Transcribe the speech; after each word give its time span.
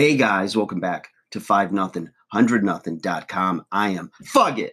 Hey 0.00 0.16
guys, 0.16 0.56
welcome 0.56 0.80
back 0.80 1.10
to 1.30 1.40
5 1.40 1.72
nothing 1.72 2.04
100 2.32 2.64
nothing.com. 2.64 3.66
I 3.70 3.90
am 3.90 4.10
Fugit. 4.34 4.70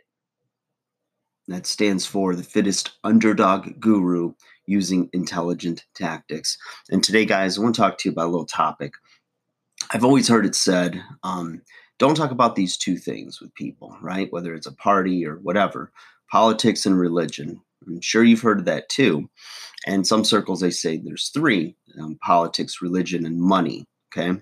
That 1.50 1.66
stands 1.66 2.06
for 2.06 2.34
the 2.34 2.46
fittest 2.46 2.92
underdog 3.04 3.78
guru 3.82 4.32
using 4.68 5.10
intelligent 5.12 5.84
tactics. 5.96 6.58
And 6.90 7.04
today, 7.04 7.26
guys, 7.26 7.58
I 7.58 7.62
want 7.62 7.76
to 7.76 7.82
talk 7.82 7.98
to 7.98 8.08
you 8.08 8.14
about 8.14 8.28
a 8.28 8.32
little 8.32 8.46
topic. 8.46 8.94
I've 9.92 10.06
always 10.06 10.30
heard 10.30 10.46
it 10.46 10.56
said, 10.56 11.04
um, 11.24 11.62
don't 12.00 12.16
talk 12.16 12.32
about 12.32 12.56
these 12.56 12.78
two 12.78 12.96
things 12.96 13.42
with 13.42 13.54
people, 13.54 13.98
right? 14.02 14.32
Whether 14.32 14.56
it's 14.56 14.66
a 14.66 14.76
party 14.76 15.28
or 15.28 15.40
whatever, 15.40 15.92
politics 16.32 16.86
and 16.86 16.98
religion. 16.98 17.60
I'm 17.86 18.00
sure 18.00 18.24
you've 18.24 18.40
heard 18.40 18.60
of 18.60 18.66
that 18.68 18.88
too. 18.88 19.30
And 19.86 20.08
some 20.08 20.24
circles 20.24 20.62
they 20.62 20.72
say 20.72 20.96
there's 20.96 21.32
three 21.34 21.76
um, 22.00 22.18
politics, 22.24 22.82
religion, 22.82 23.26
and 23.26 23.42
money. 23.42 23.90
Okay. 24.16 24.42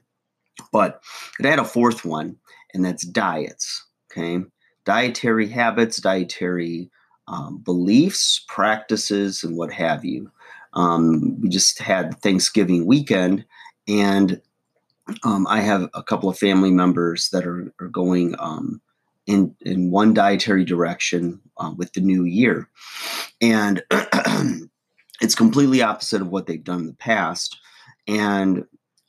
But 0.71 1.01
it 1.39 1.45
had 1.45 1.59
a 1.59 1.65
fourth 1.65 2.05
one, 2.05 2.37
and 2.73 2.83
that's 2.83 3.05
diets. 3.05 3.85
Okay. 4.11 4.43
Dietary 4.85 5.47
habits, 5.47 5.97
dietary 5.97 6.91
um, 7.27 7.57
beliefs, 7.57 8.45
practices, 8.47 9.43
and 9.43 9.57
what 9.57 9.73
have 9.73 10.05
you. 10.05 10.31
Um, 10.73 11.39
we 11.41 11.49
just 11.49 11.79
had 11.79 12.19
Thanksgiving 12.21 12.85
weekend, 12.85 13.45
and 13.87 14.41
um, 15.23 15.47
I 15.47 15.61
have 15.61 15.89
a 15.93 16.03
couple 16.03 16.29
of 16.29 16.37
family 16.37 16.71
members 16.71 17.29
that 17.29 17.45
are, 17.45 17.73
are 17.79 17.87
going 17.87 18.35
um, 18.39 18.81
in 19.25 19.55
in 19.61 19.91
one 19.91 20.13
dietary 20.13 20.65
direction 20.65 21.39
uh, 21.57 21.73
with 21.75 21.93
the 21.93 22.01
new 22.01 22.25
year, 22.25 22.69
and 23.41 23.83
it's 25.21 25.35
completely 25.35 25.81
opposite 25.81 26.21
of 26.21 26.29
what 26.29 26.45
they've 26.45 26.63
done 26.63 26.81
in 26.81 26.87
the 26.87 26.93
past, 26.93 27.57
and 28.07 28.65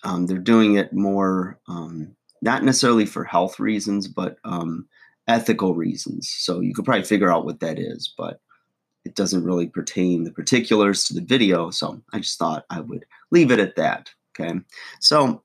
um, 0.06 0.26
they're 0.26 0.38
doing 0.38 0.76
it 0.76 0.92
more 0.92 1.58
um, 1.68 2.14
not 2.40 2.62
necessarily 2.62 3.04
for 3.04 3.24
health 3.24 3.58
reasons, 3.58 4.06
but 4.06 4.36
um, 4.44 4.86
ethical 5.26 5.74
reasons. 5.74 6.32
So 6.38 6.60
you 6.60 6.72
could 6.72 6.84
probably 6.84 7.02
figure 7.02 7.32
out 7.32 7.44
what 7.44 7.58
that 7.60 7.78
is, 7.78 8.14
but 8.16 8.40
it 9.04 9.16
doesn't 9.16 9.44
really 9.44 9.66
pertain 9.66 10.22
the 10.22 10.30
particulars 10.30 11.04
to 11.04 11.14
the 11.14 11.22
video. 11.22 11.70
So 11.70 12.00
I 12.12 12.20
just 12.20 12.38
thought 12.38 12.66
I 12.70 12.80
would 12.80 13.04
leave 13.32 13.50
it 13.50 13.58
at 13.58 13.74
that. 13.76 14.10
Okay, 14.38 14.54
so 15.00 15.42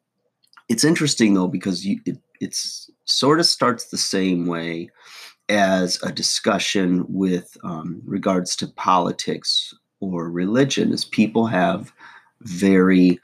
it's 0.69 0.83
interesting 0.83 1.33
though 1.33 1.47
because 1.47 1.86
you, 1.86 1.99
it, 2.05 2.19
it's 2.39 2.89
sort 3.05 3.39
of 3.39 3.47
starts 3.47 3.86
the 3.88 3.97
same 3.97 4.45
way 4.45 4.91
as 5.49 6.02
a 6.03 6.11
discussion 6.11 7.03
with 7.08 7.58
um, 7.64 8.02
regards 8.05 8.55
to 8.58 8.67
politics 8.67 9.73
or 10.02 10.30
religion, 10.30 10.91
as 10.91 11.03
people 11.03 11.47
have 11.47 11.91
very 12.44 13.20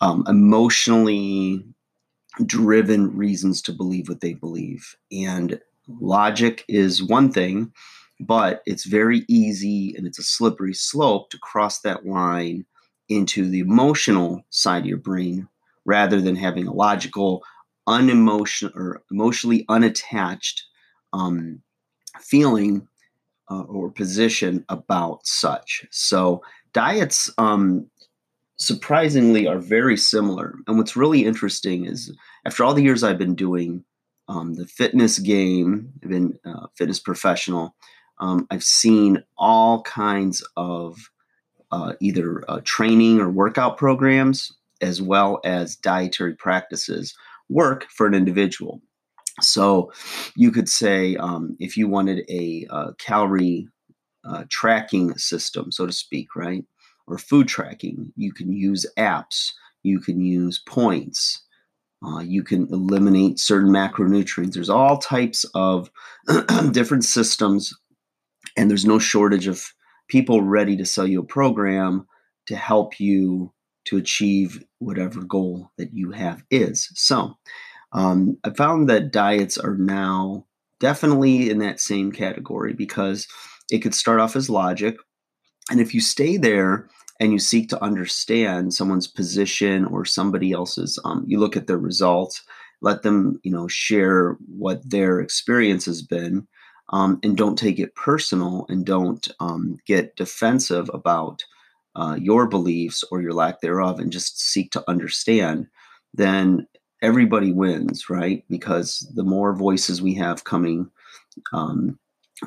um, 0.00 0.24
emotionally 0.26 1.64
driven 2.46 3.16
reasons 3.16 3.60
to 3.62 3.72
believe 3.72 4.08
what 4.08 4.20
they 4.20 4.34
believe. 4.34 4.96
And 5.12 5.60
logic 5.88 6.64
is 6.68 7.02
one 7.02 7.32
thing, 7.32 7.72
but 8.20 8.62
it's 8.66 8.84
very 8.84 9.24
easy 9.28 9.94
and 9.96 10.06
it's 10.06 10.18
a 10.18 10.24
slippery 10.24 10.74
slope 10.74 11.30
to 11.30 11.38
cross 11.38 11.80
that 11.80 12.06
line 12.06 12.64
into 13.08 13.48
the 13.48 13.60
emotional 13.60 14.42
side 14.50 14.82
of 14.82 14.86
your 14.86 14.98
brain 14.98 15.48
rather 15.84 16.20
than 16.20 16.36
having 16.36 16.66
a 16.66 16.72
logical, 16.72 17.42
unemotional 17.86 18.72
or 18.76 19.02
emotionally 19.10 19.64
unattached 19.68 20.64
um, 21.12 21.60
feeling 22.20 22.86
uh, 23.50 23.62
or 23.62 23.90
position 23.90 24.64
about 24.68 25.26
such. 25.26 25.84
So 25.90 26.42
diets 26.72 27.30
um, 27.38 27.90
surprisingly 28.60 29.46
are 29.46 29.58
very 29.58 29.96
similar. 29.96 30.54
And 30.66 30.76
what's 30.76 30.96
really 30.96 31.24
interesting 31.24 31.86
is 31.86 32.14
after 32.44 32.62
all 32.62 32.74
the 32.74 32.82
years 32.82 33.02
I've 33.02 33.18
been 33.18 33.34
doing 33.34 33.84
um, 34.28 34.54
the 34.54 34.66
fitness 34.66 35.18
game, 35.18 35.90
I've 36.02 36.10
been 36.10 36.38
a 36.44 36.50
uh, 36.50 36.66
fitness 36.76 37.00
professional, 37.00 37.74
um, 38.18 38.46
I've 38.50 38.62
seen 38.62 39.24
all 39.38 39.82
kinds 39.82 40.46
of 40.56 40.98
uh, 41.72 41.94
either 42.00 42.44
uh, 42.48 42.60
training 42.64 43.18
or 43.18 43.30
workout 43.30 43.78
programs 43.78 44.52
as 44.82 45.00
well 45.00 45.40
as 45.44 45.76
dietary 45.76 46.34
practices 46.34 47.14
work 47.48 47.86
for 47.90 48.06
an 48.06 48.14
individual. 48.14 48.80
So 49.40 49.90
you 50.36 50.50
could 50.50 50.68
say 50.68 51.16
um, 51.16 51.56
if 51.58 51.76
you 51.76 51.88
wanted 51.88 52.24
a, 52.28 52.66
uh, 52.70 52.92
calorie 52.98 53.68
uh, 54.24 54.44
tracking 54.50 55.16
system, 55.16 55.72
so 55.72 55.86
to 55.86 55.92
speak, 55.92 56.36
right? 56.36 56.64
Or 57.10 57.18
food 57.18 57.48
tracking. 57.48 58.12
You 58.16 58.32
can 58.32 58.52
use 58.52 58.86
apps. 58.98 59.50
You 59.82 60.00
can 60.00 60.20
use 60.20 60.62
points. 60.66 61.42
Uh, 62.04 62.20
you 62.20 62.42
can 62.42 62.66
eliminate 62.72 63.38
certain 63.38 63.70
macronutrients. 63.70 64.52
There's 64.52 64.70
all 64.70 64.98
types 64.98 65.44
of 65.54 65.90
different 66.72 67.04
systems, 67.04 67.74
and 68.56 68.70
there's 68.70 68.86
no 68.86 68.98
shortage 68.98 69.46
of 69.46 69.62
people 70.08 70.42
ready 70.42 70.76
to 70.76 70.86
sell 70.86 71.06
you 71.06 71.20
a 71.20 71.24
program 71.24 72.06
to 72.46 72.56
help 72.56 72.98
you 72.98 73.52
to 73.84 73.96
achieve 73.96 74.62
whatever 74.78 75.22
goal 75.22 75.70
that 75.76 75.90
you 75.92 76.10
have 76.12 76.42
is. 76.50 76.90
So, 76.94 77.34
um, 77.92 78.38
I 78.44 78.50
found 78.50 78.88
that 78.88 79.12
diets 79.12 79.58
are 79.58 79.76
now 79.76 80.46
definitely 80.78 81.50
in 81.50 81.58
that 81.58 81.80
same 81.80 82.12
category 82.12 82.72
because 82.72 83.26
it 83.70 83.80
could 83.80 83.94
start 83.94 84.20
off 84.20 84.36
as 84.36 84.48
logic. 84.48 84.96
And 85.70 85.80
if 85.80 85.94
you 85.94 86.00
stay 86.00 86.36
there 86.36 86.88
and 87.20 87.32
you 87.32 87.38
seek 87.38 87.68
to 87.68 87.82
understand 87.82 88.72
someone's 88.72 89.06
position 89.06 89.84
or 89.86 90.04
somebody 90.04 90.52
else's 90.52 90.98
um, 91.04 91.24
you 91.26 91.38
look 91.38 91.56
at 91.56 91.66
their 91.66 91.78
results 91.78 92.42
let 92.80 93.02
them 93.02 93.38
you 93.42 93.52
know 93.52 93.68
share 93.68 94.36
what 94.48 94.88
their 94.88 95.20
experience 95.20 95.84
has 95.84 96.02
been 96.02 96.46
um, 96.92 97.20
and 97.22 97.36
don't 97.36 97.58
take 97.58 97.78
it 97.78 97.94
personal 97.94 98.66
and 98.68 98.84
don't 98.84 99.28
um, 99.38 99.76
get 99.86 100.16
defensive 100.16 100.90
about 100.92 101.44
uh, 101.94 102.16
your 102.20 102.46
beliefs 102.48 103.04
or 103.12 103.20
your 103.20 103.32
lack 103.32 103.60
thereof 103.60 104.00
and 104.00 104.12
just 104.12 104.40
seek 104.40 104.72
to 104.72 104.82
understand 104.88 105.66
then 106.14 106.66
everybody 107.02 107.52
wins 107.52 108.10
right? 108.10 108.44
Because 108.48 109.10
the 109.14 109.24
more 109.24 109.54
voices 109.54 110.02
we 110.02 110.14
have 110.14 110.44
coming 110.44 110.90
um, 111.52 111.98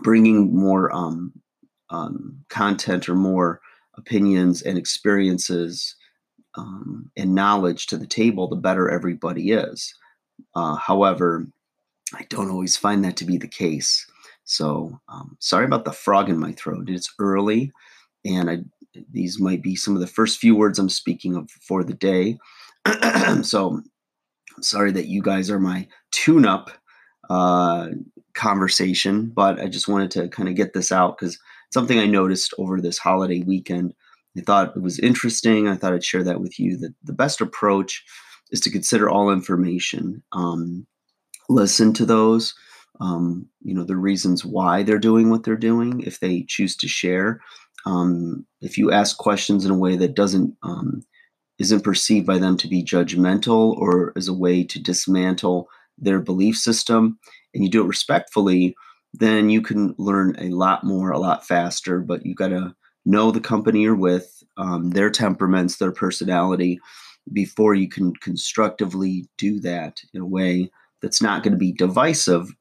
bringing 0.02 0.56
more 0.56 0.94
um, 0.94 1.31
um, 1.90 2.38
content 2.50 3.08
or 3.08 3.16
more 3.16 3.62
opinions 3.98 4.62
and 4.62 4.78
experiences 4.78 5.96
um, 6.56 7.10
and 7.18 7.34
knowledge 7.34 7.88
to 7.88 7.98
the 7.98 8.08
table, 8.08 8.48
the 8.48 8.56
better 8.56 8.90
everybody 8.90 9.52
is. 9.52 9.94
Uh, 10.56 10.76
however, 10.76 11.48
I 12.14 12.26
don't 12.30 12.52
always 12.52 12.78
find 12.78 13.04
that 13.06 13.18
to 13.18 13.26
be 13.26 13.38
the 13.38 13.48
case. 13.48 14.06
So 14.46 15.00
um, 15.10 15.38
sorry 15.40 15.66
about 15.66 15.86
the 15.86 15.92
frog 15.92 16.30
in 16.30 16.38
my 16.38 16.52
throat. 16.52 16.90
It's 16.90 17.14
early, 17.20 17.72
and 18.26 18.50
I, 18.50 18.60
these 19.12 19.40
might 19.40 19.64
be 19.64 19.76
some 19.76 19.96
of 19.96 20.02
the 20.02 20.08
first 20.08 20.40
few 20.40 20.56
words 20.56 20.78
I'm 20.80 20.90
speaking 20.90 21.36
of 21.36 21.50
for 21.50 21.84
the 21.84 21.94
day. 21.94 22.38
so 23.42 23.82
I'm 24.56 24.64
sorry 24.64 24.92
that 24.92 25.08
you 25.08 25.22
guys 25.22 25.50
are 25.50 25.60
my 25.60 25.88
tune-up 26.12 26.72
uh, 27.30 27.88
conversation, 28.34 29.32
but 29.34 29.60
I 29.60 29.68
just 29.68 29.88
wanted 29.88 30.12
to 30.12 30.28
kind 30.28 30.50
of 30.50 30.56
get 30.56 30.74
this 30.74 30.92
out 30.92 31.18
because 31.18 31.40
something 31.73 32.00
I 32.00 32.06
noticed 32.06 32.53
over 32.57 32.79
this 32.79 32.97
holiday 32.97 33.41
weekend. 33.41 33.94
I 34.38 34.41
thought 34.41 34.75
it 34.75 34.81
was 34.81 35.00
interesting. 35.00 35.67
I 35.67 35.75
thought 35.75 35.94
I'd 35.94 36.03
share 36.03 36.23
that 36.23 36.41
with 36.41 36.59
you. 36.59 36.78
That 36.78 36.94
the 37.03 37.13
best 37.13 37.41
approach 37.41 38.03
is 38.51 38.59
to 38.61 38.72
consider 38.72 39.09
all 39.09 39.31
information, 39.31 40.23
um, 40.31 40.85
listen 41.50 41.94
to 41.94 42.06
those, 42.06 42.53
um, 43.01 43.47
you 43.61 43.73
know, 43.73 43.84
the 43.84 43.95
reasons 43.95 44.45
why 44.45 44.84
they're 44.84 45.00
doing 45.00 45.29
what 45.29 45.44
they're 45.44 45.56
doing. 45.56 46.01
If 46.01 46.19
they 46.19 46.44
choose 46.47 46.75
to 46.78 46.88
share, 46.88 47.41
um, 47.85 48.45
if 48.61 48.78
you 48.78 48.91
ask 48.91 49.17
questions 49.17 49.66
in 49.66 49.72
a 49.72 49.78
way 49.78 49.95
that 49.97 50.16
doesn't 50.16 50.55
um, 50.63 51.01
isn't 51.59 51.84
perceived 51.84 52.25
by 52.25 52.38
them 52.38 52.58
to 52.58 52.67
be 52.67 52.84
judgmental 52.84 53.76
or 53.78 54.14
as 54.16 54.28
a 54.28 54.34
way 54.34 54.64
to 54.64 54.81
dismantle 54.81 55.67
their 55.97 56.19
belief 56.19 56.58
system, 56.58 57.19
and 57.53 57.64
you 57.64 57.69
do 57.69 57.84
it 57.84 57.87
respectfully, 57.87 58.76
then 59.14 59.50
you 59.50 59.62
can 59.62 59.96
learn 59.98 60.36
a 60.40 60.50
lot 60.50 60.84
more 60.84 61.12
a 61.12 61.20
lot 61.20 61.46
faster. 61.46 62.00
But 62.00 62.26
you 62.26 62.36
got 62.36 62.50
to 62.50 62.76
know 63.06 63.32
the 63.32 63.40
company 63.40 63.82
you're 63.82 63.96
with, 63.96 64.44
um, 64.58 64.90
their 64.92 65.10
temperaments, 65.10 65.78
their 65.78 65.92
personality, 65.92 66.80
before 67.32 67.74
you 67.74 67.88
can 67.88 68.14
constructively 68.16 69.28
do 69.38 69.60
that 69.62 70.02
in 70.14 70.22
a 70.22 70.26
way 70.26 70.70
that's 71.02 71.22
not 71.22 71.44
going 71.44 71.52
to 71.52 71.58
be 71.58 71.72
divisive, 71.72 72.54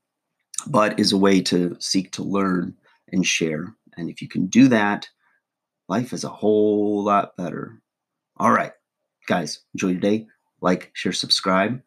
but 0.66 0.98
is 0.98 1.12
a 1.12 1.18
way 1.18 1.40
to 1.40 1.76
seek 1.80 2.12
to 2.12 2.22
learn 2.22 2.74
and 3.10 3.26
share. 3.26 3.74
And 3.96 4.08
if 4.08 4.22
you 4.22 4.28
can 4.28 4.46
do 4.46 4.68
that, 4.68 5.08
life 5.88 6.12
is 6.12 6.24
a 6.24 6.28
whole 6.28 7.02
lot 7.04 7.36
better. 7.36 7.80
All 8.36 8.52
right, 8.52 8.72
guys, 9.26 9.60
enjoy 9.74 9.88
your 9.88 10.00
day. 10.00 10.26
Like, 10.60 10.90
share, 10.94 11.12
subscribe. 11.12 11.82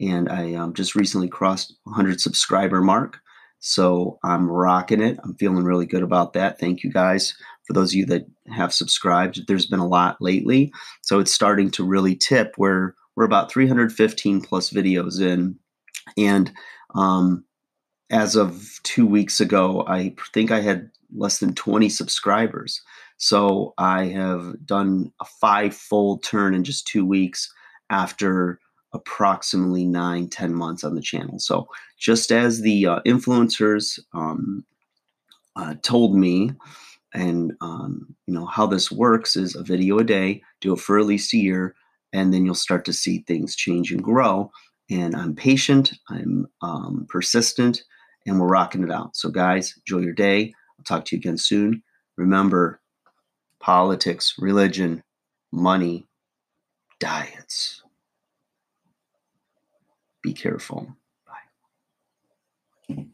And 0.00 0.28
I 0.28 0.54
um, 0.54 0.72
just 0.72 0.94
recently 0.94 1.28
crossed 1.28 1.76
100 1.84 2.20
subscriber 2.20 2.80
mark. 2.80 3.18
So 3.60 4.18
I'm 4.24 4.50
rocking 4.50 5.02
it. 5.02 5.18
I'm 5.22 5.34
feeling 5.36 5.64
really 5.64 5.86
good 5.86 6.02
about 6.02 6.32
that. 6.32 6.58
Thank 6.58 6.82
you 6.82 6.90
guys. 6.90 7.34
For 7.66 7.74
those 7.74 7.92
of 7.92 7.96
you 7.96 8.06
that 8.06 8.26
have 8.48 8.72
subscribed, 8.72 9.46
there's 9.46 9.66
been 9.66 9.78
a 9.78 9.86
lot 9.86 10.16
lately. 10.20 10.72
So 11.02 11.20
it's 11.20 11.32
starting 11.32 11.70
to 11.72 11.84
really 11.84 12.16
tip 12.16 12.54
where 12.56 12.94
we're 13.14 13.24
about 13.24 13.52
315 13.52 14.40
plus 14.40 14.70
videos 14.70 15.20
in, 15.20 15.56
and 16.16 16.50
um, 16.94 17.44
as 18.10 18.34
of 18.34 18.80
two 18.82 19.06
weeks 19.06 19.40
ago, 19.40 19.84
I 19.86 20.14
think 20.32 20.50
I 20.50 20.60
had 20.60 20.90
less 21.14 21.38
than 21.38 21.54
20 21.54 21.88
subscribers. 21.88 22.80
So 23.18 23.74
I 23.78 24.06
have 24.06 24.54
done 24.64 25.12
a 25.20 25.24
five 25.24 25.74
fold 25.74 26.22
turn 26.22 26.54
in 26.54 26.64
just 26.64 26.86
two 26.86 27.04
weeks 27.04 27.52
after 27.90 28.58
approximately 28.92 29.84
nine, 29.84 30.28
10 30.28 30.54
months 30.54 30.84
on 30.84 30.94
the 30.94 31.00
channel. 31.00 31.38
So 31.38 31.68
just 31.98 32.32
as 32.32 32.60
the 32.60 32.86
uh, 32.86 33.00
influencers 33.06 33.98
um, 34.12 34.64
uh, 35.56 35.74
told 35.82 36.16
me, 36.16 36.52
and 37.12 37.52
um, 37.60 38.14
you 38.26 38.34
know 38.34 38.46
how 38.46 38.66
this 38.66 38.90
works 38.90 39.36
is 39.36 39.56
a 39.56 39.62
video 39.62 39.98
a 39.98 40.04
day, 40.04 40.42
do 40.60 40.72
it 40.74 40.80
for 40.80 40.98
at 40.98 41.06
least 41.06 41.34
a 41.34 41.38
year, 41.38 41.74
and 42.12 42.32
then 42.32 42.44
you'll 42.44 42.54
start 42.54 42.84
to 42.84 42.92
see 42.92 43.24
things 43.26 43.56
change 43.56 43.90
and 43.90 44.02
grow. 44.02 44.50
And 44.90 45.14
I'm 45.14 45.34
patient, 45.34 45.92
I'm 46.08 46.46
um, 46.62 47.06
persistent, 47.08 47.82
and 48.26 48.40
we're 48.40 48.48
rocking 48.48 48.82
it 48.82 48.90
out. 48.90 49.16
So, 49.16 49.28
guys, 49.28 49.74
enjoy 49.76 50.04
your 50.04 50.14
day. 50.14 50.52
I'll 50.78 50.84
talk 50.84 51.04
to 51.06 51.16
you 51.16 51.20
again 51.20 51.38
soon. 51.38 51.82
Remember, 52.16 52.80
politics, 53.60 54.34
religion, 54.38 55.02
money, 55.52 56.06
diets. 56.98 57.82
Be 60.22 60.32
careful. 60.34 60.96
Bye. 62.88 63.06